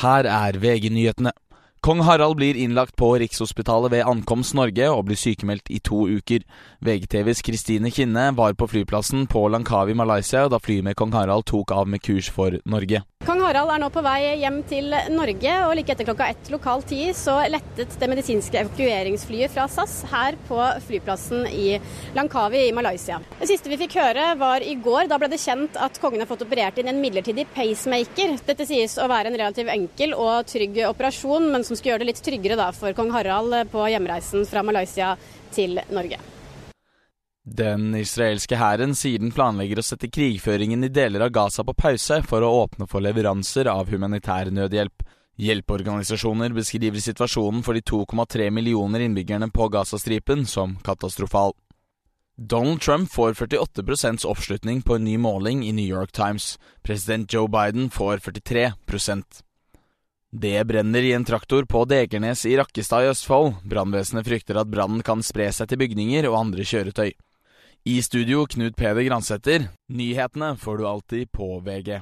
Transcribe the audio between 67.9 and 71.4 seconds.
studio Knut Peder Gransæter. Nyhetene får du alltid